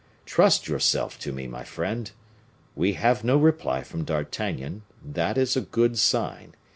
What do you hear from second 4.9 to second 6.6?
that is a good sign.